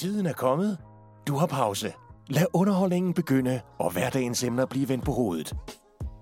[0.00, 0.78] Tiden er kommet.
[1.26, 1.92] Du har pause.
[2.28, 5.56] Lad underholdningen begynde, og hverdagens emner blive vendt på hovedet.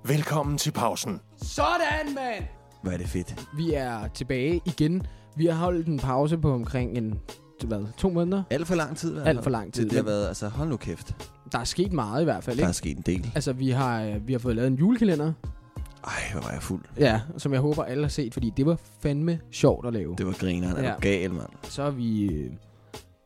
[0.06, 1.20] Velkommen til pausen.
[1.42, 2.44] Sådan, mand!
[2.82, 3.46] Hvor er det fedt.
[3.56, 5.06] Vi er tilbage igen.
[5.36, 7.20] Vi har holdt en pause på omkring en,
[7.64, 8.42] hvad, to måneder.
[8.50, 9.18] Alt for lang tid.
[9.18, 11.28] Alt for lang tid, Det, det har været, altså hold nu kæft.
[11.52, 12.76] Der er sket meget i hvert fald, Der er ikke?
[12.76, 13.30] sket en del.
[13.34, 15.32] Altså, vi har, øh, vi har fået lavet en julekalender,
[16.04, 16.82] Ej, hvor var jeg fuld.
[16.98, 20.14] ja, som jeg håber alle har set, fordi det var fandme sjovt at lave.
[20.18, 20.76] Det var grineren.
[20.76, 20.94] Er Ja.
[20.94, 21.48] du gal, mand?
[21.62, 22.22] Så har vi...
[22.32, 22.50] øh,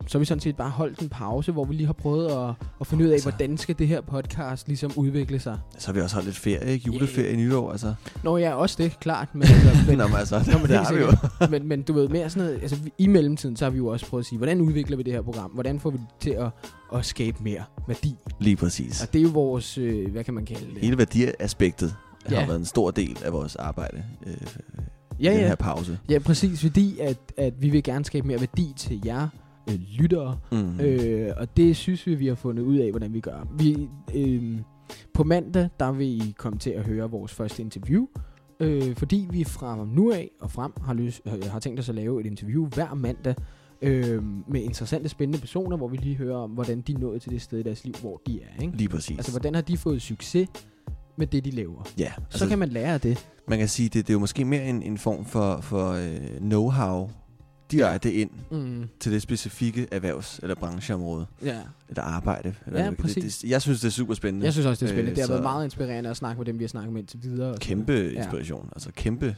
[0.07, 2.55] Så har vi sådan set bare holdt en pause, hvor vi lige har prøvet at,
[2.81, 5.59] at finde ud af, Altså- hvordan skal det her podcast ligesom udvikle sig.
[5.79, 6.87] Så har vi også holdt lidt ferie, ikke?
[6.87, 7.95] Juleferie i nytår, altså.
[8.25, 9.35] Nå ja, også det, klart.
[9.35, 11.13] Men, altså, men, Nå, men altså, Nå, men det har vi jo.
[11.59, 14.07] men, men du ved, mere sådan noget, altså i mellemtiden, så har vi jo også
[14.07, 15.51] prøvet at sige, hvordan udvikler vi det her program?
[15.51, 16.49] Hvordan får vi det til at,
[16.95, 18.17] at skabe mere værdi?
[18.41, 19.03] Lige præcis.
[19.03, 20.83] Og det er jo vores, øh, hvad kan man kalde det?
[20.83, 21.95] Hele værdiaspektet
[22.31, 22.39] Ja.
[22.41, 24.33] har været en stor del af vores arbejde øh,
[25.23, 25.47] ja, i den ja.
[25.49, 25.99] her pause.
[26.09, 29.29] ja, præcis, fordi at, at vi vil gerne skabe mere værdi til jer
[29.71, 30.81] øh, lyttere, Mm.
[30.81, 33.47] øh, og det synes vi, vi har fundet ud af, hvordan vi gør.
[33.59, 34.59] Vi, øh,
[35.15, 38.07] på mandag, der vil I komme til at høre vores første interview,
[38.61, 41.95] øh, fordi vi fra nu af og frem har, lyst, øh, har tænkt os at
[41.95, 43.35] lave et interview hver mandag,
[43.83, 47.43] øh, med interessante, spændende personer, hvor vi lige hører om, hvordan de nåede til det
[47.43, 48.63] sted i deres liv, hvor de er.
[48.63, 48.77] Ikke?
[48.77, 49.17] Lige præcis.
[49.17, 50.49] Altså, hvordan har de fået succes
[51.19, 51.83] med det, de laver?
[51.99, 53.29] ja, altså, så kan man lære af det.
[53.49, 56.37] man kan sige, det, det er jo måske mere en, en form for, for øh,
[56.37, 57.11] know-how
[57.73, 61.57] direkte ind Mm, til det specifikke erhvervs- eller brancheområde, ja.
[61.89, 62.55] eller arbejde.
[62.67, 63.39] Eller Ja, præcis.
[63.39, 64.45] det, jeg synes, det er super spændende.
[64.45, 65.11] Jeg synes også, det er spændende.
[65.11, 67.01] Øh, det har så- været meget inspirerende at snakke med dem, vi har snakket med
[67.01, 67.49] indtil videre.
[67.49, 68.13] sådan Kæmpe noget.
[68.13, 68.69] inspiration.
[68.73, 69.37] Altså kæmpe,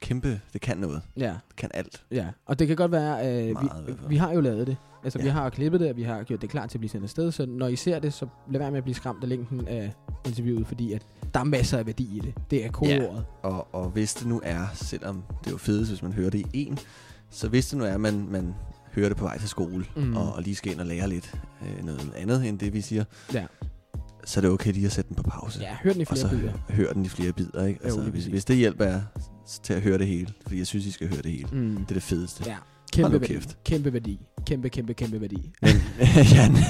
[0.00, 1.02] kæmpe, det kan noget.
[1.16, 1.24] Ja.
[1.24, 1.30] ja.
[1.30, 2.02] Det kan alt.
[2.10, 4.76] Ja, og det kan godt være, øh, vi, Meget vi har jo lavet det.
[5.04, 5.22] Altså, ja.
[5.22, 5.32] vi Ja.
[5.34, 7.32] har klippet det, og vi har gjort det klar til at blive sendt afsted.
[7.32, 9.92] Så når I ser det, så lad være med at blive skræmt af længden af
[10.26, 11.02] interviewet, fordi at
[11.34, 12.34] der er masser af værdi i det.
[12.50, 13.24] Det er kodeordet.
[13.42, 16.38] Og, og hvis det nu er, selvom det er jo fedest, hvis man hører det
[16.40, 16.78] i en,
[17.30, 18.54] så hvis det nu er, at man, man
[18.94, 20.16] hører det på vej til skole, Mm.
[20.16, 23.04] og, og lige skal ind og lære lidt øh, noget andet end det, vi siger,
[23.32, 23.46] Ja.
[24.24, 25.60] så er det okay lige at sætte den på pause.
[25.60, 26.54] Ja, hør den i og så flere bidder.
[26.68, 27.80] hør den i flere bidder, ikke?
[27.80, 29.00] Jo, Altså, lige hvis, hvis det hjælper jer
[29.62, 31.48] til at høre det hele, fordi jeg synes, I skal høre det hele.
[31.52, 31.76] Mm.
[31.76, 32.44] Det er det fedeste.
[32.46, 32.56] Ja,
[32.92, 33.26] kæmpe værdi.
[33.34, 33.58] kæft.
[33.64, 34.20] Kæmpe værdi.
[34.46, 35.50] Kæmpe, kæmpe, kæmpe værdi.
[35.62, 35.70] Men,
[36.34, 36.56] Jan.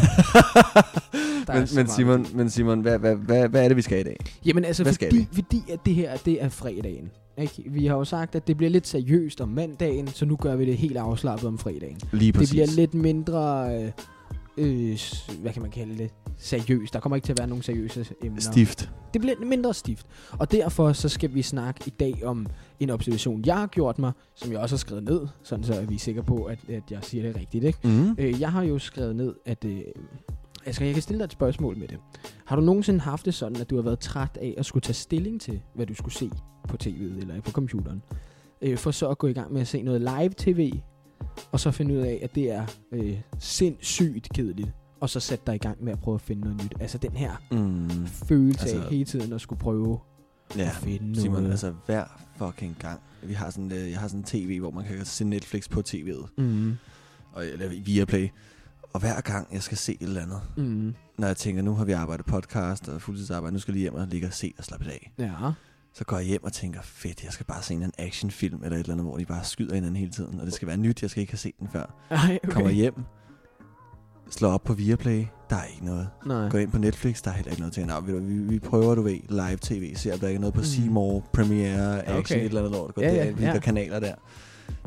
[1.55, 4.17] Men, men Simon, men Simon hvad, hvad, hvad, hvad er det, vi skal i dag?
[4.45, 7.11] Jamen altså, Hvad fordi, fordi at det her, det er fredagen.
[7.39, 7.65] Ikke?
[7.67, 10.65] Vi har jo sagt, at det bliver lidt seriøst om mandagen, så nu gør vi
[10.65, 11.99] det helt afslappet om fredagen.
[12.13, 13.91] Lige Det bliver lidt mindre, øh,
[14.57, 14.99] øh,
[15.41, 16.95] hvad kan man kalde det, seriøst.
[16.95, 18.41] Der kommer ikke til at være nogen seriøse emner.
[18.41, 18.91] stift.
[19.13, 20.07] Det bliver mindre stift.
[20.33, 22.47] Og derfor så skal vi snakke i dag om
[22.81, 25.85] en observation, jeg har gjort mig, som jeg også har skrevet ned, sådan så er
[25.85, 27.65] vi er sikre på, at, at jeg siger det rigtigt.
[27.65, 27.79] Ikke?
[27.85, 28.17] Mm.
[28.19, 29.81] Øh, jeg har jo skrevet ned, at øh,
[30.67, 31.99] altså, jeg kan stille dig et spørgsmål med det.
[32.45, 34.95] Har du nogensinde haft det sådan, at du har været træt af at skulle tage
[34.95, 36.31] stilling til, hvad du skulle se
[36.69, 38.03] på tv'et eller på computeren?
[38.63, 40.73] Øh, for så at gå i gang med at se noget live-tv,
[41.53, 44.69] og så finde ud af, at det er øh, sindssygt kedeligt,
[45.01, 46.73] og så sætte dig i gang med at prøve at finde noget nyt.
[46.81, 48.07] Altså den her Mm.
[48.07, 49.99] følelse altså, af hele tiden at skulle prøve
[50.57, 51.17] Ja, at finde noget.
[51.23, 52.05] Simon, altså hver
[52.37, 53.01] fucking gang.
[53.23, 55.83] Vi har sådan, øh, jeg har sådan en tv, hvor man kan se Netflix på
[55.89, 56.77] tv'et, Mm,
[57.33, 58.29] og, eller via Play.
[58.93, 61.85] Og hver gang jeg skal se et eller andet, mm, når jeg tænker, nu har
[61.85, 64.65] vi arbejdet podcast og fuldtidsarbejde, nu skal jeg lige hjem og ligge og se og
[64.65, 65.13] slappe af.
[65.19, 65.51] ja.
[65.95, 68.61] Så går jeg hjem og tænker, fedt, jeg skal bare se en eller anden actionfilm
[68.65, 70.41] eller et eller andet, hvor de bare skyder hinanden hele tiden.
[70.41, 71.95] Og det skal være nyt, jeg skal ikke have set den før.
[72.11, 72.53] Ej, Okay.
[72.55, 72.95] Kommer hjem,
[74.31, 76.09] slår op på Viaplay, der er ikke noget.
[76.27, 76.49] Nej.
[76.49, 77.87] Går ind på Netflix, der er heller ikke noget til.
[77.87, 80.55] Nej, ved du, vi, vi prøver, du ved, live tv, ser der ikke er noget
[80.55, 80.65] på Mm.
[80.67, 82.37] Seymour, Premiere, Action, Okay.
[82.37, 82.95] et eller andet lort.
[82.95, 83.31] Går Ja, der, ja.
[83.41, 83.53] ja.
[83.53, 84.15] der kanaler der.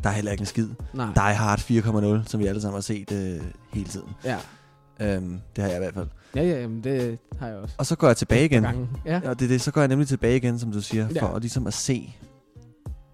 [0.03, 0.68] Der er heller ikke en skid.
[0.94, 1.06] Nej.
[1.13, 3.42] Die Hard 4.0, som vi alle sammen har set øh,
[3.74, 4.09] hele tiden.
[4.24, 4.38] Ja.
[5.02, 6.08] Øhm, det har jeg i hvert fald.
[6.36, 7.76] Ja, ja, jamen, det har jeg også.
[7.78, 8.66] Og så går jeg tilbage igen.
[9.06, 9.22] Ja.
[9.26, 11.22] Og det, det, så går jeg nemlig tilbage igen, som du siger, Ja.
[11.22, 12.16] for at ligesom at se,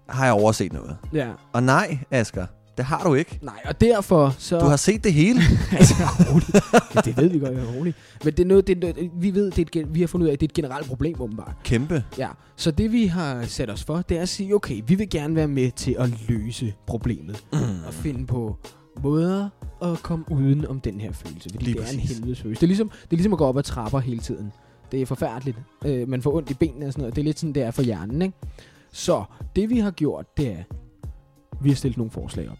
[0.08, 0.96] har jeg overset noget?
[1.12, 1.28] ja.
[1.52, 2.46] Og nej, Asger,
[2.76, 3.38] det har du ikke.
[3.42, 4.58] Nej, og derfor så...
[4.58, 5.40] Du har set det hele.
[5.78, 5.94] altså,
[6.32, 6.54] roligt.
[6.94, 7.96] Ja, det ved vi godt, jeg er roligt.
[8.24, 10.24] Men det er noget, det er, noget- vi ved, det er et, vi har fundet
[10.24, 11.52] ud af, at det er et generelt problem, åbenbart.
[11.64, 12.04] Kæmpe.
[12.18, 15.10] Ja, så det vi har sat os for, det er at sige, okay, vi vil
[15.10, 17.44] gerne være med til at løse problemet.
[17.52, 17.58] Mm.
[17.86, 18.58] Og finde på
[19.02, 19.48] måder
[19.82, 21.50] at komme uden om den her følelse.
[21.50, 22.16] Fordi Lige det er en præcis.
[22.18, 22.60] helvedes følelse.
[22.60, 24.52] Det er, ligesom, det er ligesom at gå op ad trapper hele tiden.
[24.92, 25.58] Det er forfærdeligt.
[25.84, 27.14] Øh, man får ondt i benene og sådan noget.
[27.16, 28.36] Det er lidt sådan, det er for hjernen, ikke?
[28.92, 29.24] Så
[29.56, 30.62] det vi har gjort, det er,
[31.62, 32.58] vi har stillet nogle forslag op.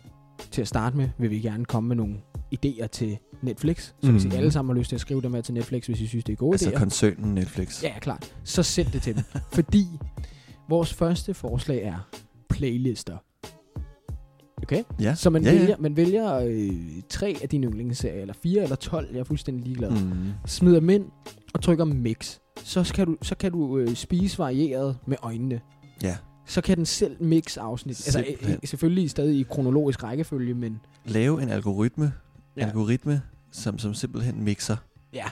[0.50, 2.16] Til at starte med vil vi gerne komme med nogle
[2.54, 3.82] idéer til Netflix.
[4.02, 4.12] Så mm.
[4.12, 6.06] hvis I alle sammen har lyst til at skrive dem her til Netflix, hvis I
[6.06, 6.78] synes, det er gode Altså idéer.
[6.78, 7.82] koncernen Netflix.
[7.82, 8.34] Ja, klart.
[8.44, 9.22] Så send det til dem.
[9.52, 9.86] Fordi
[10.68, 12.08] vores første forslag er
[12.48, 13.16] playlister.
[14.62, 14.82] Okay?
[15.00, 15.14] Ja.
[15.14, 16.70] Så man ja, vælger, man vælger øh,
[17.08, 19.90] tre af dine yndlingsserier, eller fire eller tolv, jeg er fuldstændig ligeglad.
[19.90, 20.12] Mm.
[20.46, 21.04] Smider dem ind
[21.54, 22.38] og trykker mix.
[22.64, 25.60] Så kan du, så kan du øh, spise varieret med øjnene.
[26.02, 26.16] Ja.
[26.46, 28.06] Så kan den selv mix afsnit.
[28.06, 32.12] Altså, øh, øh, selvfølgelig stadig i kronologisk rækkefølge, men Lave en algoritme,
[32.56, 32.66] Ja.
[32.66, 33.22] algoritme,
[33.52, 34.76] som, som simpelthen mixer.
[35.14, 35.24] Ja.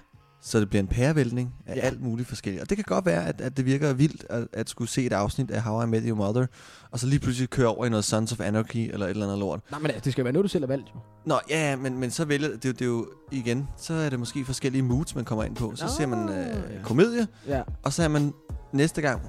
[0.48, 1.80] Så det bliver en pærevæltning af Ja.
[1.80, 2.62] alt muligt forskelligt.
[2.62, 5.12] Og det kan godt være, at, at det virker vildt at, at skulle se et
[5.12, 6.46] afsnit af How I Met Your Mother,
[6.90, 9.38] og så lige pludselig køre over i noget Sons of Anarchy eller et eller andet
[9.38, 9.60] lort.
[9.70, 11.00] Nej, men det skal være noget, du selv har valgt, jo.
[11.26, 14.18] Nå, ja, men, men så vælger det, jo- det er jo igen, så er det
[14.18, 15.72] måske forskellige moods, man kommer ind på.
[15.76, 17.62] Så Nå, ser man øh, komedie, Ja.
[17.82, 18.32] og så er man
[18.72, 19.20] næste gang,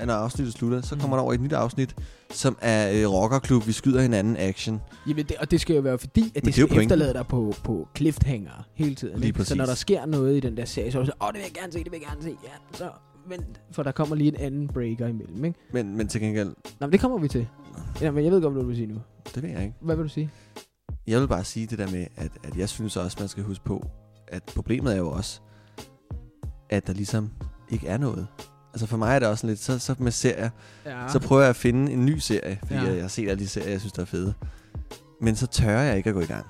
[0.00, 1.00] at når afsnittet slutter, så Mm.
[1.00, 1.96] kommer der over et nyt afsnit,
[2.30, 4.80] som er øh, rockerklub, vi skyder hinanden action.
[5.08, 6.82] Jamen, det, og det skal jo være fordi, at det det er skal pointen.
[6.82, 9.20] efterlade dig på, på cliffhanger hele tiden.
[9.20, 9.44] Lige?
[9.44, 11.34] Så når der sker noget i den der serie, så er du så, åh, det
[11.34, 12.36] vil jeg gerne se, det vil jeg gerne se.
[12.44, 12.90] Ja, så
[13.28, 15.58] vent, for der kommer lige en anden breaker imellem, ikke?
[15.72, 17.48] Men, men til gengæld, Nå, men det kommer vi til.
[18.00, 18.98] Ja, men jeg ved godt, hvad du vil sige nu.
[19.34, 19.74] det ved jeg ikke.
[19.80, 20.30] Hvad vil du sige?
[21.06, 23.64] Jeg vil bare sige det der med, at, at jeg synes også, man skal huske
[23.64, 23.86] på,
[24.28, 25.40] at problemet er jo også,
[26.70, 27.30] at der ligesom
[27.70, 28.26] ikke er noget.
[28.72, 30.50] Altså for mig er det også lidt, så, så med serier,
[30.86, 31.08] Ja.
[31.08, 32.82] så prøver jeg at finde en ny serie, fordi Ja.
[32.82, 34.34] jeg, jeg har set alle de serier, jeg synes, der er fede.
[35.20, 36.46] Men så tør jeg ikke at gå i gang.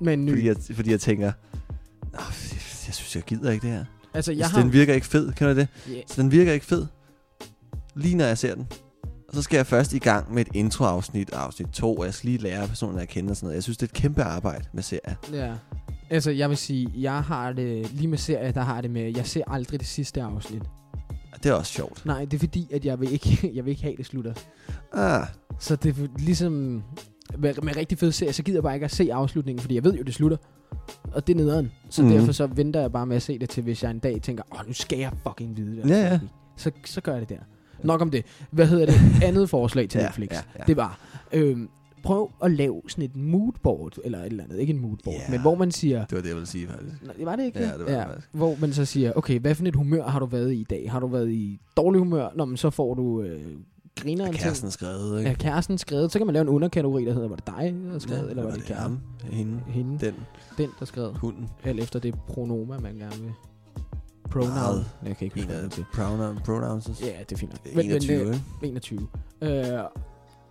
[0.00, 0.30] Men ny.
[0.30, 1.32] Fordi jeg, fordi jeg tænker,
[2.02, 3.84] "Nå, jeg, jeg synes, jeg gider ikke det her.
[4.14, 4.60] altså, jeg Jeg har...
[4.62, 5.68] Den virker ikke fed, kan du det?
[5.88, 6.86] Ja, Så den virker ikke fed,
[7.96, 8.66] lige når jeg ser den.
[9.28, 12.28] Og så skal jeg først i gang med et introafsnit afsnit 2, og jeg skal
[12.30, 13.54] lige lære personen at kende og sådan noget.
[13.54, 15.14] Jeg synes, det er et kæmpe arbejde med serier.
[15.32, 15.54] ja.
[16.10, 17.92] Altså, jeg vil sige, jeg har det...
[17.92, 19.12] Lige med serier, der har det med...
[19.16, 20.62] Jeg ser aldrig det sidste afsnit.
[21.42, 22.06] Det er også sjovt.
[22.06, 24.32] Nej, det er fordi, at jeg vil ikke, jeg vil ikke have, det slutter.
[24.92, 25.26] Ah,
[25.58, 26.82] Så det er ligesom...
[27.38, 29.84] Med, med rigtig fed serie, så gider jeg bare ikke at se afslutningen, fordi jeg
[29.84, 30.36] ved jo, det slutter.
[31.12, 31.72] Og det er nederen.
[31.90, 32.08] Så mm.
[32.08, 34.42] derfor så venter jeg bare med at se det til, hvis jeg en dag tænker,
[34.52, 35.90] åh, nu skal jeg fucking vide det.
[35.90, 36.20] Ja, ja.
[36.56, 37.38] Så, så gør jeg det der.
[37.84, 38.24] Nok om det.
[38.50, 38.94] Hvad hedder det?
[39.28, 40.28] Andet forslag til Ja, Netflix.
[40.32, 40.64] ja, ja.
[40.66, 40.98] Det var,
[41.32, 41.68] øhm,
[42.02, 44.58] prøv at lave sådan et moodboard, eller et eller andet.
[44.58, 45.30] Ikke en moodboard, Ja.
[45.30, 46.94] men hvor man siger, det var det, jeg ville sige faktisk.
[47.02, 48.28] Nå, var det ikke Ja, det var det faktisk.
[48.32, 50.90] Hvor man så siger, okay, hvad for et humør har du været i i dag?
[50.90, 52.28] Har du været i dårlig humør?
[52.34, 53.40] Nå, men så får du øh,
[53.96, 55.38] grineren Er kæresten skrevet, Ja, ikke?
[55.40, 56.12] kæresten skrevet.
[56.12, 58.50] Så kan man lave en underkategori, der hedder, var det dig, der skrev, eller var
[58.50, 58.98] det, ham?
[59.20, 59.36] kæresten?
[59.38, 59.60] Hende?
[59.66, 60.14] Hende, Den?
[60.58, 61.14] den, der skrev.
[61.14, 61.48] Hunden?
[61.64, 63.32] Alt efter det pronoma, man gerne vil.
[64.30, 64.50] Pronoun.
[64.54, 64.84] Meget.
[65.04, 66.88] Jeg kan ikke huske, det pronoun, pronouns?
[67.00, 67.74] Ja, det er fint nok.
[67.76, 69.06] Men, 21, men, øh, 21.
[69.42, 69.64] Øh,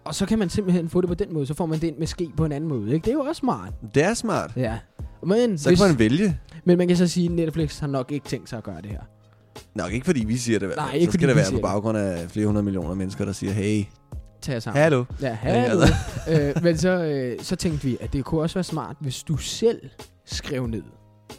[0.06, 1.46] og så kan man simpelthen få det på den måde.
[1.46, 2.94] Så får man det ind med ske på en anden måde.
[2.94, 3.06] Ikke?
[3.06, 3.74] Det er jo også smart.
[3.96, 4.52] Det er smart.
[4.56, 4.78] Ja.
[5.26, 6.40] Men, Så kan man vælge.
[6.66, 8.90] men man kan så sige, at Netflix har nok ikke tænkt sig at gøre det
[8.92, 9.02] her.
[9.76, 10.70] Nok ikke fordi vi siger det.
[10.78, 13.54] Nej, ikke så skal det være på baggrund af flere hundrede millioner mennesker, der siger,
[13.54, 13.84] hey,
[14.42, 14.82] Tag os sammen.
[14.84, 15.04] hallo.
[15.22, 15.82] Ja, hallo.
[16.32, 19.38] øh, men så, øh, så tænkte vi, at det kunne også være smart, hvis du
[19.38, 19.80] selv
[20.26, 20.84] skrev ned,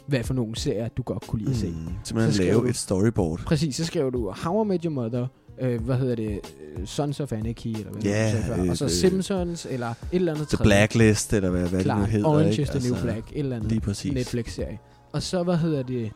[0.07, 1.67] hvad for nogle serier, du godt kunne lide at se.
[1.67, 3.39] Mm, Så simpelthen skriver lave du- et storyboard.
[3.45, 5.27] Præcis, så skrev du How I Met Your Mother,
[5.61, 6.39] øh, hvad hedder det,
[6.85, 8.63] Sons of Anarchy, eller hvad før.
[8.63, 10.69] øh, og så Simpsons, eller et eller andet The tredje.
[10.69, 12.27] Blacklist, eller hvad, hvad det nu hedder.
[12.27, 12.61] Orange ikke?
[12.63, 14.13] is the New Black, et eller andet Lige præcis.
[14.13, 14.79] Netflix-serie.
[15.13, 16.11] Og så, hvad hedder det,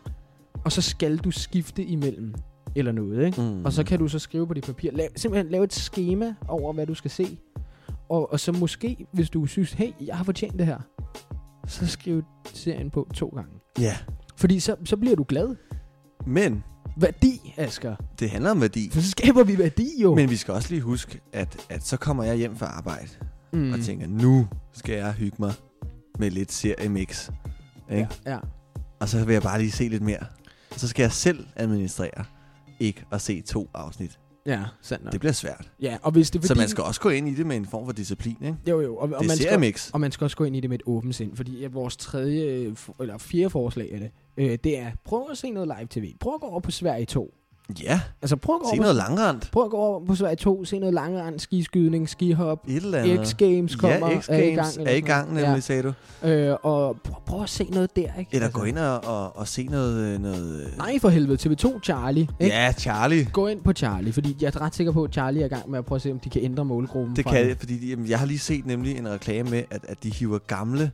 [0.66, 2.34] og så skal du skifte imellem,
[2.76, 3.42] eller noget, ikke?
[3.42, 3.66] Mm.
[3.66, 6.74] Og så kan du så skrive på dit papir, lav, simpelthen lave et schema over,
[6.74, 7.38] hvad du skal se.
[8.10, 10.78] Og, og så måske, hvis du synes, hey, jeg har fortjent det her,
[11.68, 12.24] så skriv
[12.54, 13.52] serien på to gange.
[13.80, 13.98] Ja,
[14.38, 15.56] Fordi så, så bliver du glad.
[16.26, 16.64] men
[17.02, 17.96] Værdi, Asger.
[18.20, 18.90] det handler om værdi.
[18.94, 20.16] For så skaber vi værdi jo.
[20.16, 23.08] Men vi skal også lige huske, at, at så kommer jeg hjem fra arbejde
[23.54, 23.74] mm.
[23.74, 25.54] og tænker, nu skal jeg hygge mig
[26.20, 27.30] med lidt seriemix.
[27.92, 28.08] Ikke?
[28.26, 28.40] Ja, ja.
[29.00, 30.26] Og så vil jeg bare lige se lidt mere.
[30.72, 32.24] Og så skal jeg selv administrere
[32.80, 34.20] ikke at se to afsnit.
[34.46, 35.12] Ja, sandt nok.
[35.12, 35.72] Det bliver svært.
[35.82, 36.60] Ja, og hvis det er Så fordi...
[36.60, 38.38] man skal også gå ind i det med en form for disciplin.
[38.42, 38.58] Ikke?
[38.68, 38.96] Jo, jo.
[38.96, 40.80] Og, og, Det er man skal, og man skal også gå ind i det med
[40.80, 41.36] et åbent sind.
[41.36, 45.52] Fordi vores tredje, øh, eller fjerde forslag af det, øh, det er, prøv at se
[45.52, 46.14] noget live tv.
[46.20, 47.34] Prøv at gå over på Sverige 2.
[47.84, 49.42] Ja, Altså prøv at gå se over noget på, langrand.
[49.52, 53.20] prøv at gå over på Sverige 2, se noget langrand, skiskydning, skihop, Et eller andet.
[53.20, 54.88] X-Games kommer, ja, X-Games er i gang.
[54.88, 55.94] er i gang, nemlig, sagde du.
[56.24, 56.30] Ja.
[56.50, 58.30] Øh, og prøv, prøv, at se noget der, ikke?
[58.36, 60.14] Eller gå ind og, og, og se noget...
[60.14, 61.50] øh, noget øh, Nej, for helvede.
[61.50, 62.28] TV2 Charlie.
[62.40, 62.56] Ikke?
[62.56, 63.26] Ja, Charlie.
[63.34, 65.70] Gå ind på Charlie, fordi jeg er ret sikker på, at Charlie er i gang
[65.70, 67.16] med at prøve at se, om de kan ændre målgruppen.
[67.16, 70.04] Det kan jeg, fordi jamen, jeg har lige set nemlig en reklame med, at, at
[70.04, 70.92] de hiver gamle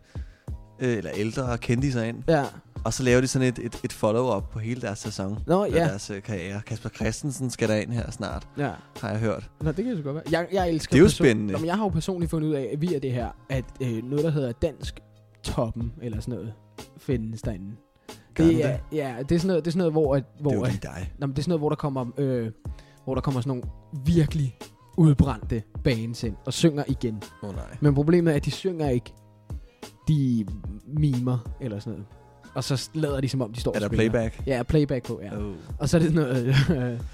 [0.80, 2.44] øh, eller ældre kendiser ind, Ja.
[2.88, 5.40] Og så laver de sådan et, et, et follow-up på hele deres sæson.
[5.48, 5.72] Nå, ja.
[5.72, 6.62] deres øh, karriere.
[6.66, 8.72] Kasper Christensen skal der ind her snart, ja.
[9.02, 9.50] har jeg hørt.
[9.62, 10.24] Nå, det kan jo så godt være.
[10.32, 11.54] Jeg, jeg elsker Det er jo spændende.
[11.54, 14.04] Nå, men jeg har jo personligt fundet ud af, at via det her, at øh,
[14.04, 15.00] noget, der hedder dansk
[15.44, 16.54] toppen, eller sådan noget,
[16.98, 17.76] findes derinde.
[18.34, 20.52] Gør Det er, ja, det er sådan noget, det er sådan noget hvor, at, hvor,
[20.52, 21.14] det er jo lige dig.
[21.20, 22.52] nå, men det er sådan noget, hvor der kommer, øh,
[23.04, 23.64] hvor der kommer sådan nogle
[24.06, 24.58] virkelig
[24.98, 27.22] udbrændte bands ind og synger igen.
[27.44, 27.78] Oh, nej.
[27.82, 29.14] Men problemet er, at de synger ikke.
[30.08, 30.46] De
[30.88, 32.08] mimer eller sådan noget.
[32.56, 34.42] Og så lader de som om, de står Er der playback?
[34.48, 35.38] Ja, playback på, ja.
[35.38, 35.54] Oh.
[35.80, 37.00] Og så er det sådan noget...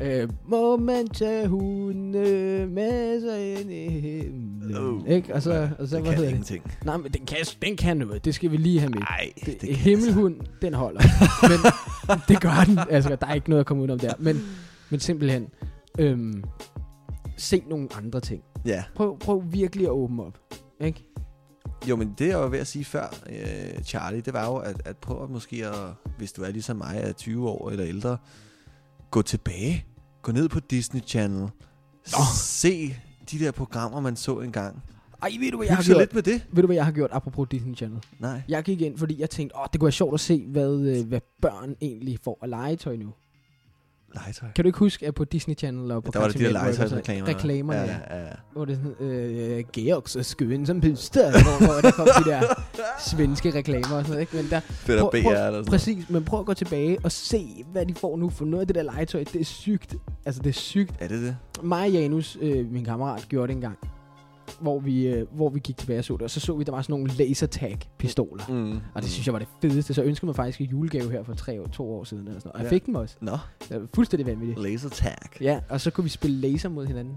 [0.00, 4.76] Øh, må man tage hunde med sig ind i himlen.
[4.76, 5.08] Oh.
[5.08, 5.34] Ikke?
[5.34, 6.28] Og så, Ja, og så det hvad kan hedder det?
[6.30, 6.72] ingenting.
[6.84, 8.24] Nej, men den kan, den kan noget.
[8.24, 8.98] Det skal vi lige have med.
[8.98, 11.00] Nej, Det, det det himmelhund, den holder.
[11.48, 11.58] men
[12.28, 12.78] det gør den.
[12.90, 14.12] Altså, der er ikke noget at komme ud om der.
[14.18, 14.40] Men,
[14.90, 15.48] men simpelthen,
[15.98, 16.44] øhm,
[17.36, 18.42] se nogle andre ting.
[18.54, 18.72] Altså.
[18.72, 20.38] Ja, Prøv, prøv virkelig at åbne op.
[20.80, 21.05] Ikke?
[21.88, 24.82] Jo, men det jeg var ved at sige før, øh, Charlie, det var jo, at,
[24.84, 25.74] at prøve at måske, at,
[26.18, 28.18] hvis du er ligesom mig, er 20 år eller ældre,
[29.10, 29.86] gå tilbage.
[30.22, 31.40] Gå ned på Disney Channel.
[32.12, 32.18] Nå.
[32.34, 32.96] Se
[33.30, 34.82] de der programmer, man så engang.
[35.22, 35.98] Ej, ved du, hvad jeg har gjort?
[35.98, 36.46] lidt med det.
[36.52, 38.00] Ved du, hvad jeg har gjort apropos Disney Channel?
[38.18, 38.42] Nej.
[38.48, 41.06] Jeg gik ind, fordi jeg tænkte, åh, det kunne være sjovt at se, hvad, øh,
[41.06, 43.12] hvad børn egentlig får af legetøj nu.
[44.14, 44.48] Legetøj.
[44.54, 46.50] Kan du ikke huske, at på Disney Channel og på Der var det de der
[46.52, 47.28] legetøjsreklamer.
[47.28, 47.82] Reklamer, ja.
[47.84, 48.22] ja.
[48.24, 48.26] ja.
[48.52, 52.30] Hvor det er sådan, øh, Georgs og skøen som puster, hvor, hvor der kom de
[52.30, 52.42] der
[53.10, 54.36] svenske reklamer og sådan noget, ikke?
[54.36, 56.98] Men der, Fedt Prøv- at BR prøv- eller sådan præcis, men prøv at gå tilbage
[57.04, 59.94] og se, hvad de får nu, for noget af det der legetøj, det er sygt.
[60.26, 60.94] Altså, det er sygt.
[61.00, 61.36] Er det det?
[61.62, 63.78] Mig og Janus, øh, min kammerat, gjorde det engang,
[64.60, 66.72] hvor vi, øh, hvor vi gik tilbage og så det, og så så vi, der
[66.72, 68.44] var sådan nogle laser tag pistoler.
[68.48, 68.80] Mm.
[68.94, 71.22] Og det synes jeg var det fedeste, så jeg ønskede mig faktisk en julegave her
[71.24, 72.28] for tre år, to år siden.
[72.28, 72.54] Eller sådan noget.
[72.54, 72.74] Og jeg Ja.
[72.76, 73.16] fik dem også.
[73.20, 73.38] Nå,
[73.68, 74.62] Det var fuldstændig vanvittigt.
[74.62, 75.16] laser tag.
[75.40, 77.14] Ja, og så kunne vi spille laser mod hinanden.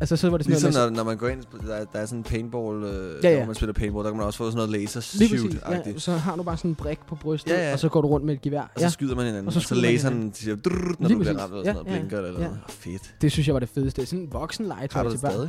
[0.00, 1.98] Altså, så var det sådan Ligesom noget, når, når man går ind, der, er- der
[1.98, 3.38] er sådan en paintball, øh, Ja, ja.
[3.38, 5.54] når man spiller paintball, der kan man også få sådan noget laser shoot
[5.86, 7.72] Ja, så har du bare sådan en brik på brystet, Ja, ja.
[7.72, 8.60] og så går du rundt med et gevær.
[8.60, 11.14] Og så Ja, skyder man hinanden, Og og så så, laseren siger, drrrr, når Lige
[11.18, 12.46] du bliver ramt Ja, sådan noget, ja, blinker eller ja.
[12.46, 12.60] noget.
[12.68, 13.14] Fedt.
[13.20, 14.06] det synes jeg var det fedeste.
[14.06, 15.48] Sådan en voksen legetøj til det børn.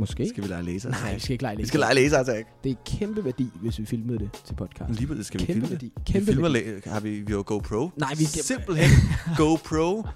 [0.00, 0.28] Måske.
[0.28, 0.90] Skal vi lege laser?
[0.90, 1.68] Nej, vi skal ikke lege Vi laser.
[1.68, 2.48] skal lege laser attack.
[2.64, 5.00] Det er kæmpe værdi, hvis vi filmede det til podcast.
[5.00, 5.70] Lige det skal vi Kæmpe filme.
[5.70, 5.92] værdi.
[5.96, 6.88] Vi Kæmpe filmer værdi.
[6.88, 7.90] har vi, vi har GoPro.
[7.96, 8.90] Nej, vi Simpelthen
[9.38, 10.06] GoPro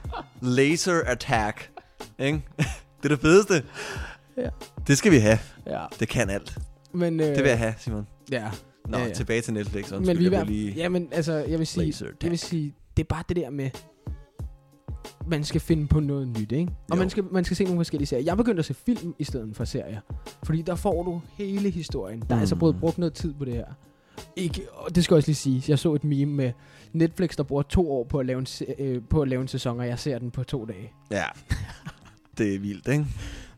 [0.42, 1.70] laser attack.
[2.18, 2.42] Ikke?
[3.02, 3.62] Det er det fedeste.
[4.36, 4.48] Ja.
[4.86, 5.38] Det skal vi have.
[5.66, 6.58] Ja, Det kan alt.
[6.94, 7.20] men...
[7.20, 8.06] Øh, Det vil jeg have, Simon.
[8.30, 8.50] Ja,
[8.88, 9.12] Nå, Ja, ja.
[9.12, 9.90] tilbage til Netflix.
[9.90, 10.72] men Undskyld, vi er jeg blev lige...
[10.76, 11.94] Ja, men altså, jeg vil sige...
[12.22, 13.70] Jeg vil sige, det er bare det der med,
[15.26, 16.72] man skal finde på noget nyt, ikke?
[16.90, 17.00] Og Jo.
[17.00, 18.24] man skal, man skal se nogle forskellige serier.
[18.24, 20.00] Jeg er begyndt at se film i stedet for serier.
[20.42, 22.20] Fordi der får du hele historien.
[22.20, 22.40] Der er Mm.
[22.40, 23.64] altså både brugt noget tid på det her.
[24.36, 26.52] Ikke, og det skal også lige sige, jeg så et meme med
[26.92, 28.46] Netflix, der bruger to år på at lave en,
[28.78, 30.92] øh, på at lave en sæson, og jeg ser den på to dage.
[31.10, 31.24] Ja.
[32.38, 33.06] Det er vildt, ikke?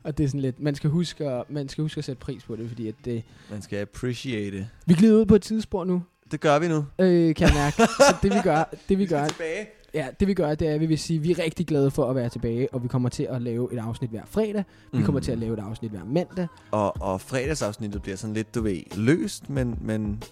[0.03, 2.45] Og det er sådan lidt, man skal huske at, man skal huske at sætte pris
[2.45, 4.67] på det, fordi at det, Man skal appreciate det.
[4.87, 6.85] vi glider ud på et tidsspor nu, Det gør vi nu.
[6.99, 7.77] øh, kan jeg mærke.
[7.77, 9.67] Så det vi gør, det vi gør, tilbage.
[9.95, 11.91] Ja, det vi gør, det er, at vi vil sige, at vi er rigtig glade
[11.91, 14.65] for at være tilbage, og vi kommer til at lave et afsnit hver fredag.
[14.93, 15.25] Vi kommer Mm.
[15.25, 16.47] til at lave et afsnit hver mandag.
[16.71, 20.23] Og, og fredagsafsnittet bliver sådan lidt, du ved, løst, men, men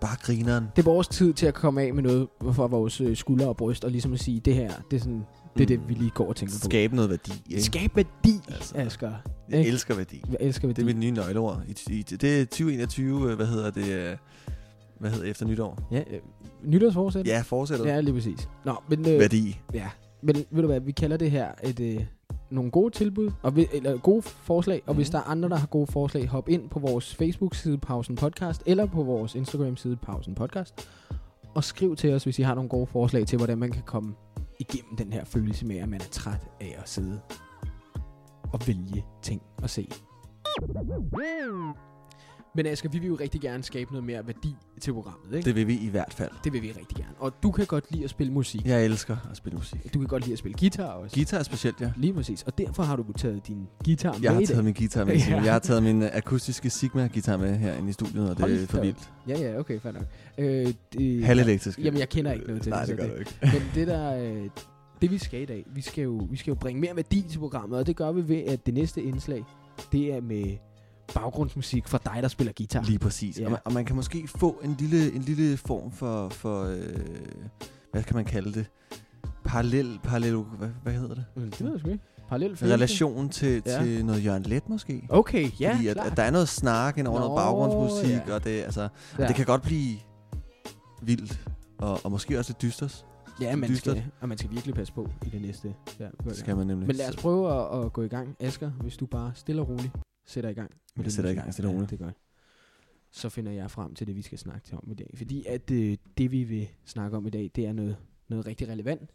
[0.00, 0.64] bare grineren.
[0.76, 3.56] Det er vores tid til at komme af med noget for vores øh, skuldre og
[3.56, 5.22] bryst, og ligesom at sige, det her, det er, sådan,
[5.56, 6.64] det, er det, vi lige går og tænker på.
[6.64, 7.62] Skabe noget værdi, ikke?
[7.62, 8.76] Skab værdi, Altså.
[8.76, 9.12] Asger.
[9.50, 10.22] Jeg elsker værdi.
[10.30, 10.80] Jeg elsker værdi.
[10.82, 11.62] Det er mit nye nøgleord.
[11.68, 14.16] I, i, det er 2021, øh, hvad hedder det, øh,
[15.02, 15.78] hvad hedder efter nytår?
[15.90, 16.20] Ja, øh,
[16.64, 17.26] nytårsforsæt?
[17.26, 17.86] Ja, fortsættet.
[17.86, 18.48] Ja, lige præcis.
[18.64, 19.60] Nå, men, øh, Værdi.
[19.74, 19.90] ja.
[20.22, 22.04] men ved du hvad, vi kalder det her et, øh,
[22.50, 25.12] nogle gode tilbud, og vi, eller gode forslag, og hvis Mhm.
[25.12, 28.86] der er andre, der har gode forslag, hop ind på vores Facebook-side Pausen Podcast, eller
[28.86, 30.88] på vores Instagram-side Pausen Podcast,
[31.54, 34.14] og skriv til os, hvis I har nogle gode forslag til, hvordan man kan komme
[34.58, 37.20] igennem den her følelse med, at man er træt af at sidde
[38.52, 39.88] og vælge ting at se.
[42.54, 45.46] Men Asger, vi vil jo rigtig gerne skabe noget mere værdi til programmet, ikke?
[45.46, 46.30] Det vil vi i hvert fald.
[46.44, 47.12] Det vil vi rigtig gerne.
[47.18, 48.66] Og du kan godt lide at spille musik.
[48.66, 49.94] Jeg elsker at spille musik.
[49.94, 51.16] Du kan godt lide at spille guitar også.
[51.16, 51.92] Guitar er specielt, ja.
[51.96, 52.42] Lige præcis.
[52.42, 54.64] Og derfor har du taget din guitar Jeg har med taget dag.
[54.64, 55.16] min guitar med.
[55.28, 55.42] Ja.
[55.42, 58.80] Jeg har taget min akustiske Sigma-guitar med herinde i studiet, og det Hold er for
[58.80, 59.12] vildt.
[59.28, 60.04] Ja, ja, okay, fair nok.
[60.38, 61.78] Øh, det, Halvelektrisk.
[61.78, 62.88] Jamen, jeg kender ikke noget til Nej, det.
[62.96, 63.38] det så gør du ikke.
[63.58, 64.16] Men det der...
[64.34, 64.48] Øh,
[65.02, 67.38] det vi skal i dag, vi skal, jo, vi skal jo bringe mere værdi til
[67.38, 69.44] programmet, og det gør vi ved, at det næste indslag,
[69.92, 70.44] det er med
[71.14, 72.82] baggrundsmusik fra dig, der spiller guitar.
[72.82, 73.38] Lige præcis.
[73.40, 73.44] Ja.
[73.44, 76.96] Og, man, og man kan måske få en lille, en lille form for, for øh,
[77.92, 78.66] hvad kan man kalde det?
[79.44, 81.24] Parallel, parallel, hvad, hvad hedder det?
[81.36, 82.04] Men det ved jeg sgu ikke.
[82.28, 82.74] Parallel følelse.
[82.74, 83.82] Relation til, Ja.
[83.84, 85.06] til noget Jørgen Let måske?
[85.08, 86.06] Okay, ja, Fordi at, klart.
[86.10, 88.34] at der er noget snak ind over Nå, noget baggrundsmusik, ja.
[88.34, 88.88] og det, altså, ja.
[89.22, 89.96] og det kan godt blive
[91.02, 91.40] vildt,
[91.78, 93.04] og, og måske også lidt dystert.
[93.40, 93.96] ja, man dystert.
[93.96, 95.74] skal, og man skal virkelig passe på i det næste.
[96.00, 96.86] Ja, Det skal man nemlig.
[96.86, 98.36] Men lad os prøve at, at gå i gang.
[98.40, 99.92] Asger, hvis du bare stille og roligt
[100.24, 100.70] sætter i gang.
[100.70, 101.70] med Jeg den sætter i gang stille.
[101.70, 102.14] Ja, det er godt.
[103.10, 105.10] Så finder jeg frem til det, vi skal snakke til om i dag.
[105.14, 107.96] Fordi at øh, det, vi vil snakke om i dag, det er noget,
[108.28, 109.10] noget rigtig relevant,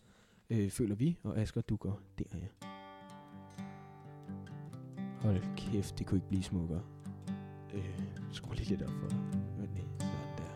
[0.49, 1.17] øh, føler vi.
[1.23, 2.49] Og Asger, du går derhen.
[5.19, 6.81] Hold kæft, det kunne ikke blive smukkere.
[7.73, 7.99] Øh,
[8.31, 9.09] skru lige lidt op for.
[9.09, 9.75] Sådan
[10.37, 10.53] der.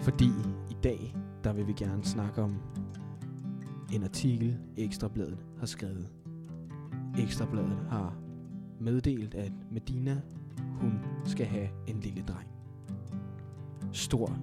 [0.00, 0.28] Fordi
[0.70, 1.14] i dag,
[1.44, 2.62] der vil vi gerne snakke om
[3.92, 6.08] en artikel, Ekstrabladet har skrevet.
[7.18, 8.29] Ekstrabladet har
[8.80, 10.20] meddelt, at Medina,
[10.80, 12.48] hun skal have en lille dreng.
[13.92, 14.40] Stort,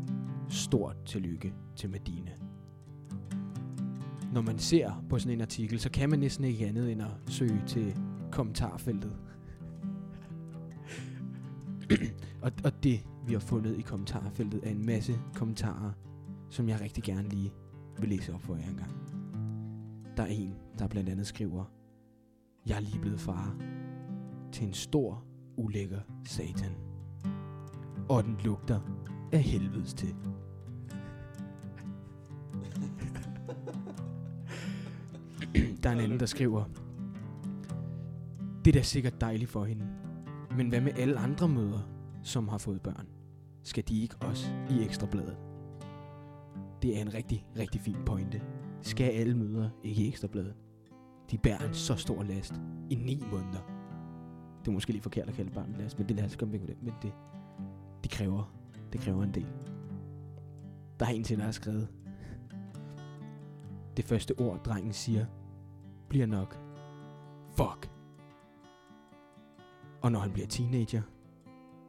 [0.50, 2.32] stort tillykke til Medina.
[4.34, 7.12] Når man ser på sådan en artikel, så kan man næsten ikke andet end at
[7.28, 7.96] søge til
[8.32, 9.18] kommentarfeltet.
[12.44, 15.92] og, og det, vi har fundet i kommentarfeltet, er en masse kommentarer,
[16.50, 17.54] som jeg rigtig gerne lige
[18.00, 18.92] vil læse op for jer engang.
[20.18, 21.66] Der er en, der blandt andet skriver,
[22.68, 23.77] Jeg er lige blevet far
[24.52, 25.24] til en stor,
[25.58, 26.72] ulækker satan.
[28.10, 28.80] Og den lugter
[29.32, 30.16] af helvedes til.
[35.84, 36.64] der er en anden, der skriver,
[38.66, 39.88] det er da sikkert dejligt for hende.
[40.58, 41.84] Men hvad med alle andre mødre,
[42.24, 43.08] som har fået børn?
[43.64, 45.38] Skal de ikke også i ekstrabladet?
[46.82, 48.42] Det er en rigtig, rigtig fin pointe.
[48.82, 50.56] Skal alle mødre ikke i ekstrabladet?
[51.32, 52.54] De bærer en så stor last
[52.90, 53.77] i ni måneder.
[54.68, 56.52] Det er måske lige forkert at kalde barn med last, men det lader sig komme
[56.52, 56.84] væk med det.
[56.84, 57.14] Men det,
[58.04, 58.54] det kræver,
[58.94, 59.48] det kræver en del.
[61.00, 61.88] Der er en til, der har skrevet.
[63.98, 65.26] Det første ord, drengen siger,
[66.10, 66.60] bliver nok
[67.52, 67.92] fuck.
[70.02, 71.02] Og når han bliver teenager,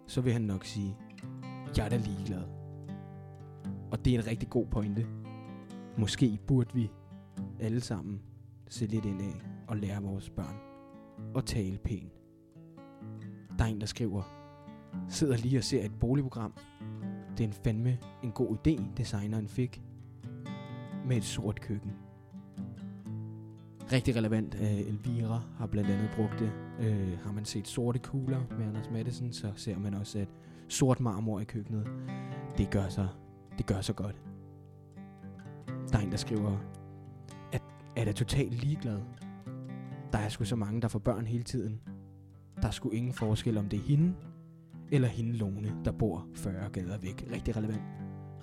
[0.06, 0.96] så vil han nok sige,
[1.76, 2.44] jeg er da ligeglad.
[3.90, 5.06] Og det er en rigtig god pointe.
[5.96, 6.90] Måske burde vi
[7.60, 8.22] alle sammen
[8.68, 10.56] se lidt ind af og lære vores børn
[11.36, 12.17] at tale pænt.
[13.58, 14.22] Der er en, der skriver,
[15.08, 16.52] sidder lige og ser et boligprogram.
[17.38, 19.82] Det er en fandme en god idé, designeren fik.
[21.06, 21.92] Med et sort køkken.
[23.92, 24.54] Rigtig relevant.
[24.54, 26.52] Uh, Elvira har blandt andet brugt det.
[26.78, 30.28] Uh, har man set sorte kugler med Anders Madsen, så ser man også, at
[30.68, 31.86] sort marmor i køkkenet,
[32.58, 33.08] det gør så,
[33.58, 34.22] det gør så godt.
[35.92, 36.58] Der er en, der skriver,
[37.52, 37.62] at
[37.96, 39.00] er da totalt ligeglad.
[40.12, 41.80] Der er sgu så mange, der får børn hele tiden.
[42.62, 44.14] Der skulle ingen forskel, om det er hende,
[44.90, 47.24] eller hende Lone, der bor 40 gader væk.
[47.32, 47.82] Rigtig relevant.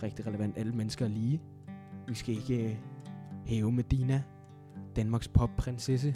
[0.04, 0.58] Rigtig relevant.
[0.58, 1.42] Alle mennesker er lige.
[2.08, 2.78] Vi skal ikke øh,
[3.46, 4.24] hæve Medina,
[4.96, 6.16] Danmarks popprinsesse,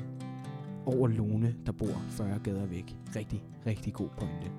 [0.86, 2.98] over Lone, der bor 40 gader væk.
[3.16, 4.52] Rigtig, rigtig god pointe.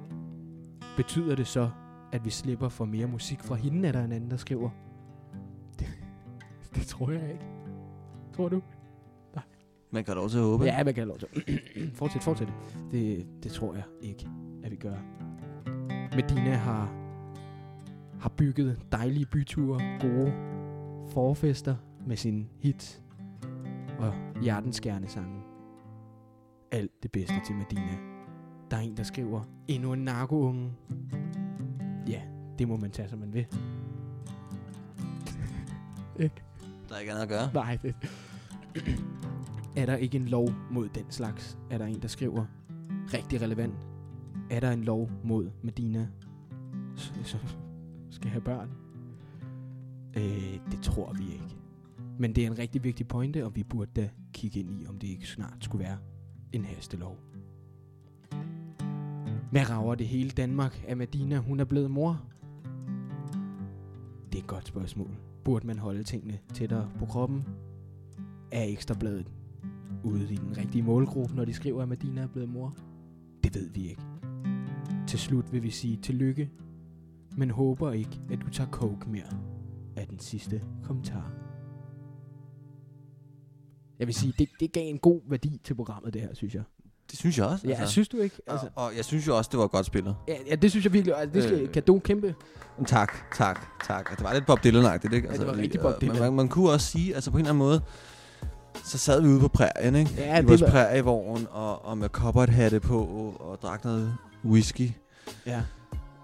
[0.97, 1.71] Betyder det så,
[2.13, 4.71] at vi slipper for mere musik fra hende, er der en anden, der skriver?
[5.79, 5.87] Det,
[6.75, 7.45] det tror jeg ikke.
[8.37, 8.63] Tror du?
[9.91, 10.65] Man kan lov til at håbe.
[10.65, 11.91] Ja, man kan lov til.
[11.95, 12.49] fortsæt, fortsæt.
[12.91, 14.29] Det, det tror jeg ikke,
[14.65, 14.97] at vi gør.
[16.15, 16.93] Medina har,
[18.21, 20.33] har bygget dejlige byture, gode
[21.13, 23.03] forfester med sin hit
[23.99, 25.41] og hjertenskærende sange.
[26.71, 27.99] Alt det bedste til Medina.
[28.71, 30.73] Der er en, der skriver, endnu en narkounge.
[32.09, 32.21] Ja,
[32.59, 33.47] det må man tage, som man vil.
[36.89, 37.51] Der er ikke andet at gøre.
[37.55, 37.95] Nej, det...
[39.77, 41.59] er der ikke en lov mod den slags?
[41.71, 42.45] Er der en, der skriver?
[43.15, 43.87] Rigtig relevant.
[44.51, 46.09] Er der en lov mod Medina,
[46.97, 47.41] Så, som
[48.11, 48.71] skal have børn?
[50.17, 51.57] Øh, det tror vi ikke.
[52.19, 54.99] Men det er en rigtig vigtig pointe, og vi burde da kigge ind i, om
[54.99, 55.99] det ikke snart skulle være
[56.53, 57.19] en hastelov.
[59.51, 62.23] Hvad rager det hele Danmark, at Medina hun er blevet mor?
[64.33, 65.17] Det er et godt spørgsmål.
[65.45, 67.45] Burde man holde tingene tættere på kroppen?
[68.53, 69.33] Er Ekstrabladet
[70.05, 72.77] ude i den rigtige målgruppe, når de skriver, at Medina er blevet mor?
[73.45, 74.03] Det ved vi ikke.
[75.07, 76.51] Til slut vil vi sige tillykke,
[77.37, 79.37] men håber ikke, at du tager coke mere,
[79.97, 81.33] er den sidste kommentar.
[83.99, 86.63] Jeg vil sige, det, det gav en god værdi til programmet, det her, synes jeg.
[87.11, 87.69] Det synes jeg også.
[87.69, 87.93] Ja, altså.
[87.93, 88.37] synes du ikke?
[88.47, 90.17] Altså, og, og jeg synes jo også, det var godt spillet.
[90.29, 91.17] ja, ja, det synes jeg virkelig.
[91.17, 91.73] Altså, det skal Øh.
[91.73, 92.35] kan du kæmpe.
[92.87, 94.17] Tak, tak, tak.
[94.17, 95.29] Det var lidt Bob Dylan-agtigt, ikke?
[95.29, 96.13] Altså, det var rigtig Bob Dylan.
[96.13, 97.83] Man, man, man kunne også sige, altså på en eller anden måde,
[98.85, 100.11] så sad vi ude på prærien, ikke?
[100.19, 102.99] Ja, I det vores var- prærievogn, og, og med cowboyhatte på,
[103.41, 104.91] og drak noget whisky.
[105.47, 105.63] Ja.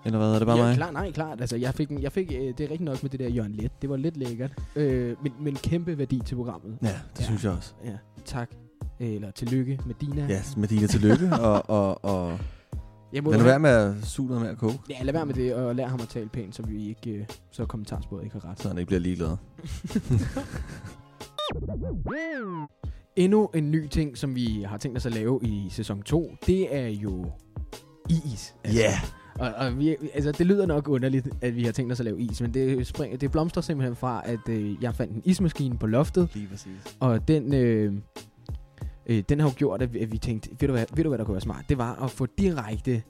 [0.05, 0.77] Eller hvad, er det bare ja, mig?
[0.77, 1.41] Klar, nej, klart.
[1.41, 3.83] Altså, jeg fik, jeg fik øh, det er rigtigt nok med det der Jørgen Let.
[3.83, 4.51] Det var lidt lækkert.
[4.77, 6.79] Øh, men, men kæmpe værdi til programmet.
[6.83, 7.25] Ja, det Ja.
[7.25, 7.73] synes jeg også.
[7.85, 7.93] Ja,
[8.25, 8.51] tak.
[9.01, 10.27] Eller tillykke med Dina.
[10.29, 12.39] Ja, med dine tillykke, og, og, og
[13.13, 15.55] Jeg må lad være med at suge noget mere coke, Ja, lad være med det,
[15.55, 18.61] og lær ham at tale pænt, så vi ikke, øh, så kommentarsporet ikke har ret.
[18.63, 19.37] så han ikke bliver ligeglad.
[23.17, 26.75] Endnu en ny ting, som vi har tænkt os at lave i sæson 2, det
[26.77, 27.27] er jo
[28.11, 28.55] is.
[28.65, 29.01] Altså, Ja,
[29.39, 32.21] Og, og vi, altså, det lyder nok underligt, at vi har tænkt os at lave
[32.21, 35.87] is, men det, spring, det blomstrer simpelthen fra, at øh, jeg fandt en ismaskine på
[35.87, 36.97] loftet, lige præcis.
[37.01, 37.93] og den, øh,
[39.07, 41.11] øh, den har jo gjort, at vi, at vi tænkte, ved du, hvad, ved du
[41.11, 41.65] hvad der kunne være smart?
[41.69, 43.03] Det var at få direkte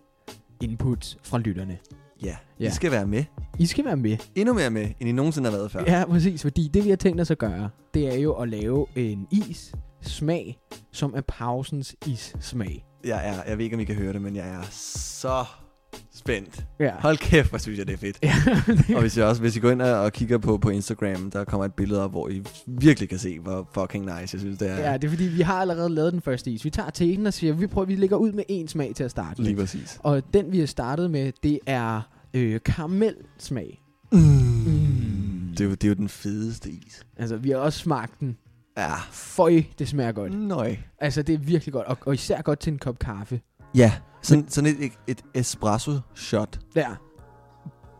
[0.62, 1.78] input fra lytterne.
[2.22, 2.66] Ja, Ja.
[2.66, 3.24] I skal være med.
[3.58, 4.16] I skal være med.
[4.34, 5.84] Endnu mere med, end I nogensinde har været før.
[5.86, 8.86] Ja, præcis, fordi det vi har tænkt os at gøre, det er jo at lave
[8.94, 10.58] en is smag,
[10.92, 12.84] som er pausens is smag.
[13.04, 15.44] Jeg, er, jeg ved ikke, om I kan høre det, men jeg er så
[16.16, 16.66] spændt.
[16.80, 16.90] Ja.
[16.98, 18.18] Hold kæft, hvor synes jeg, det er fedt.
[18.22, 18.34] Ja,
[18.96, 21.64] Og hvis, jeg også, hvis I går ind og kigger på, på Instagram, der kommer
[21.64, 24.76] et billede op, hvor I virkelig kan se, hvor fucking nice jeg synes, det er.
[24.90, 26.64] ja, det er fordi, vi har allerede lavet den første is.
[26.64, 29.10] Vi tager teten og siger, vi prøver, vi lægger ud med en smag til at
[29.10, 29.98] starte Lige præcis.
[30.02, 32.00] Og den vi har startet med, det er
[32.34, 33.82] øh, karamelsmag.
[34.12, 34.18] Mm.
[34.18, 35.50] Mm.
[35.50, 37.06] Det, er jo, det er jo den fedeste is.
[37.16, 38.36] Altså, vi har også smagt den.
[38.78, 38.94] Ja.
[39.10, 40.32] Føj, det smager godt.
[40.38, 40.76] Nøj.
[40.98, 41.86] Altså, det er virkelig godt.
[41.86, 43.40] Og, og især godt til en kop kaffe.
[43.74, 43.92] Ja,
[44.26, 46.58] sådan, sådan et, et espresso shot.
[46.76, 46.88] Ja,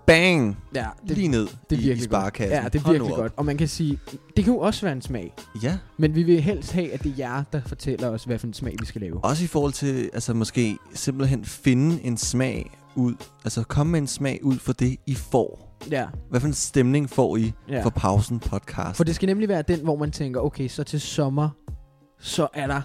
[0.07, 0.57] Bang!
[0.75, 2.05] ja Det, Lige ned det er i, virkelig i godt.
[2.05, 2.53] sparekassen.
[2.63, 3.19] Ja, det er Hold virkelig op.
[3.21, 3.33] godt.
[3.37, 3.99] Og man kan sige,
[4.37, 5.35] det kan jo også være en smag.
[5.63, 8.47] Ja, Men vi vil helst have, at det er jer, der fortæller os, hvad for
[8.47, 9.25] en smag vi skal lave.
[9.25, 14.07] også i forhold til, altså måske simpelthen finde en smag ud, altså komme med en
[14.07, 15.77] smag ud for det, I får.
[15.91, 17.83] Ja, Hvad for en stemning får I ja.
[17.85, 18.97] for pausen podcast?
[18.97, 21.49] For det skal nemlig være den, hvor man tænker, okay, så til sommer,
[22.21, 22.81] så er der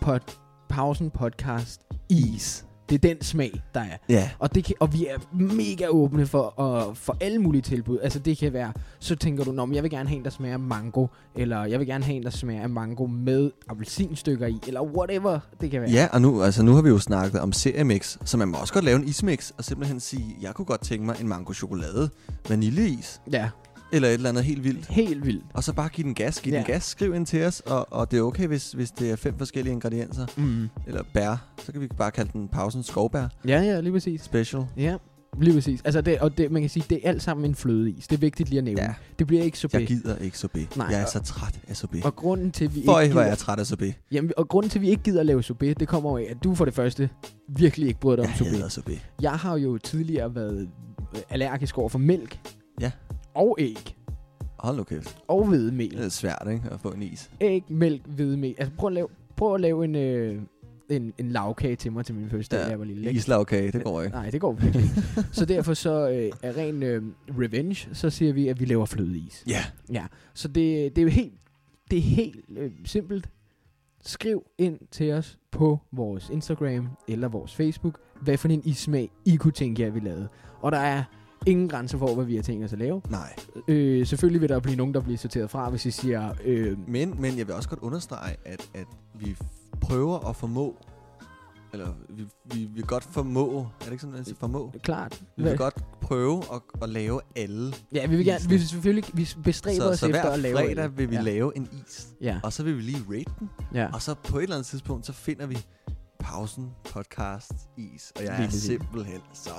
[0.00, 0.20] pod,
[0.68, 2.64] pausen podcast is.
[2.90, 3.96] Det er den smag, der er.
[4.08, 7.98] Ja, Og, det kan, og vi er mega åbne for, og, for alle mulige tilbud.
[8.02, 10.54] Altså det kan være, så tænker du, Nå, jeg vil gerne have en, der smager
[10.54, 14.58] af mango, eller jeg vil gerne have en, der smager af mango med appelsinstykker i,
[14.66, 15.90] eller whatever det kan være.
[15.90, 18.72] ja og nu, altså, nu har vi jo snakket om seriemix, så man må også
[18.72, 22.10] godt lave en ismix, og simpelthen sige, jeg kunne godt tænke mig en mango chokolade,
[22.48, 23.48] vaniljeis, ja
[23.92, 24.86] eller et eller andet helt vildt.
[24.86, 25.44] helt vildt.
[25.54, 26.58] Og så bare give den gas, giv Ja.
[26.58, 29.16] den gas, skriv ind til os, og, og det er okay, hvis, hvis det er
[29.16, 30.68] fem forskellige ingredienser, Mm.
[30.86, 34.20] eller bær, så kan vi bare kalde den pausen skovbær Ja, ja, lige præcis.
[34.22, 34.62] special.
[34.76, 34.96] Ja,
[35.40, 35.80] lige præcis.
[35.84, 38.06] Altså det, og det, man kan sige, det er alt sammen en flødeis.
[38.06, 38.82] Det er vigtigt lige at nævne.
[38.82, 38.94] Ja.
[39.18, 40.76] Det bliver ikke så Jeg gider ikke sorbet.
[40.76, 42.04] Nej, jeg er så træt af sorbet.
[42.04, 43.94] Og grunden til, vi Føj, ikke er gider, jeg træt af sorbet.
[44.12, 46.36] jamen, og grunden til, at vi ikke gider at lave sorbet, det kommer af, at
[46.44, 47.08] du for det første
[47.48, 49.00] virkelig ikke bryder dig om Jeg sorbet.
[49.22, 50.68] Jeg har jo tidligere været
[51.30, 52.38] allergisk over for mælk.
[52.80, 52.90] Ja.
[53.34, 53.96] Og æg.
[54.58, 55.18] Hold nu kæft.
[55.28, 55.90] Og hvedemel.
[55.96, 56.68] Det er svært, ikke?
[56.70, 57.30] At få en is.
[57.40, 58.54] Æg, mælk, hvedemel.
[58.58, 60.42] Altså prøv at lave, prøv at lave en, øh,
[60.90, 63.08] en, en lavkage til mig til min fødselsdag, Ja, jeg var lille.
[63.08, 63.18] ikke?
[63.18, 64.16] Islagkage, det går ikke.
[64.16, 65.02] Nej, det går virkelig ikke.
[65.32, 67.02] så derfor så øh, er ren øh,
[67.38, 69.44] revenge, så siger vi, at vi laver flødeis.
[69.48, 69.64] Ja.
[69.92, 71.34] Ja, så det, det er jo helt,
[71.90, 73.28] det er helt øh, simpelt.
[74.04, 79.36] Skriv ind til os på vores Instagram eller vores Facebook, hvad for en ismag I
[79.36, 80.28] kunne tænke jer, vi lavede.
[80.60, 81.04] Og der er
[81.46, 83.02] ingen grænser for, hvad vi har tænkt os at lave.
[83.08, 83.34] Nej.
[83.68, 87.20] Øh, selvfølgelig vil der blive nogen, der bliver sorteret fra, hvis I siger, øh, Men,
[87.20, 89.36] men jeg vil også godt understrege, at, at vi
[89.80, 90.76] prøver at formå,
[91.72, 94.72] eller vi, vi vil godt formå, er det ikke sådan, man siger formå?
[94.82, 95.22] klart.
[95.36, 97.72] Vi vil godt prøve at, at lave alle.
[97.94, 100.56] Ja, vi vil gerne, vi selvfølgelig vi bestræber så, os så efter hver at lave
[100.56, 101.22] fredag vil vi ja.
[101.22, 103.88] lave en is, Ja, og så vil vi lige rate den, ja.
[103.92, 105.58] og så på et eller andet tidspunkt, så finder vi
[106.18, 109.50] pausen, podcast, is, og jeg Lige er simpelthen så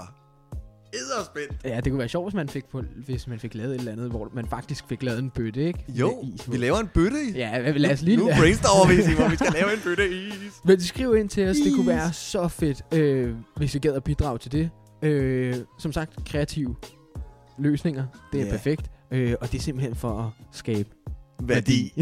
[0.94, 1.54] edderspændt.
[1.66, 3.92] Ja, det kunne være sjovt, hvis man fik, på, hvis man fik lavet et eller
[3.92, 5.86] andet, hvor man faktisk fik lavet en bøtte, ikke?
[5.90, 7.32] Jo, Med is vi laver en bøtte i.
[7.32, 8.18] Ja, lad os lige...
[8.18, 10.34] Nu brainstormer vi, Simon, vi skal lave en bøtte is.
[10.66, 11.88] Men skriv ind til os, det kunne Is.
[11.88, 14.70] være så fedt, øh, hvis I gad at bidrage til det.
[15.02, 16.76] Øh, som sagt, kreative
[17.60, 18.52] løsninger, det er Ja.
[18.52, 18.92] perfekt.
[19.12, 20.90] Øh, og det er simpelthen for at skabe
[21.44, 21.94] Værdi.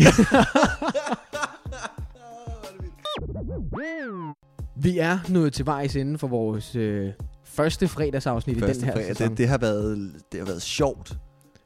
[4.81, 7.09] Vi er nået til vejs ende for vores øh,
[7.49, 9.07] første fredagsafsnit i den Første her fredag.
[9.07, 9.29] sæson.
[9.29, 11.17] Det, det, har været, det har været sjovt,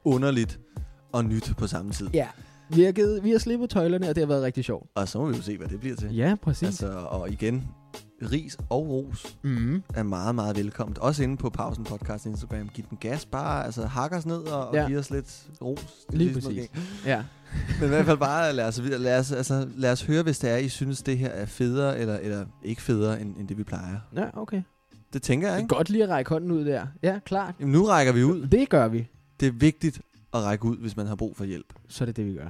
[0.04, 0.58] underligt
[1.12, 2.08] og nyt på samme tid.
[2.14, 2.28] Ja,
[2.68, 4.90] vi har, givet, vi har slippet tøjlerne, og det har været rigtig sjovt.
[4.94, 6.14] Og så må vi jo se, hvad det bliver til.
[6.16, 6.66] Ja, præcis.
[6.66, 7.64] Altså, og igen,
[8.32, 9.82] ris og ros mm.
[9.94, 10.98] er meget, meget velkomment.
[10.98, 12.68] Også inde på Pausen Podcast Instagram.
[12.74, 14.86] Giv den gas bare, altså hak os ned og, og Ja.
[14.88, 15.80] giv os lidt ros.
[16.10, 16.70] Det Lige ligesom præcis.
[16.70, 16.80] okay.
[17.10, 17.22] Ja.
[17.80, 20.50] Men i hvert fald bare lad os, lad, os, altså, lad os høre, hvis det
[20.50, 23.64] er, I synes, det her er federe eller, eller ikke federe, end, end det vi
[23.64, 23.96] plejer.
[24.16, 24.62] ja, okay.
[25.14, 25.74] Det tænker jeg, Det er ikke?
[25.74, 26.86] godt lige at række hånden ud der.
[27.02, 27.54] Ja, klart.
[27.60, 28.46] Jamen, nu rækker vi ud.
[28.46, 29.08] Det gør vi.
[29.40, 30.00] Det er vigtigt
[30.34, 31.74] at række ud, hvis man har brug for hjælp.
[31.88, 32.48] Så er det det, vi gør.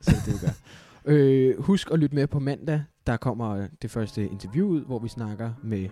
[0.00, 0.52] Så er det det, vi gør.
[1.12, 2.82] øh, husk at lytte med på mandag.
[3.06, 5.88] Der kommer det første interview ud, hvor vi snakker med...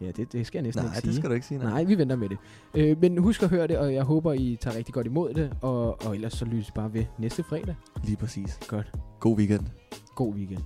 [0.00, 1.08] Ja, det, det skal jeg næsten Nej, ikke sige.
[1.10, 1.58] det skal du ikke sige.
[1.58, 2.38] Nej, vi venter med det.
[2.74, 5.56] Øh, men husk at høre det, og jeg håber, I tager rigtig godt imod det.
[5.60, 7.74] Og, og ellers så lyttes bare ved næste fredag.
[8.04, 8.58] Lige præcis.
[8.68, 8.92] Godt.
[9.20, 9.66] God weekend.
[10.14, 10.62] God weekend.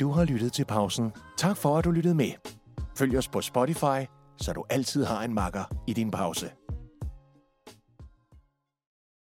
[0.00, 1.12] Du har lyttet til pausen.
[1.38, 2.30] Tak for, at du lyttede med.
[2.96, 4.06] Følg os på Spotify,
[4.40, 6.50] så du altid har en makker i din pause.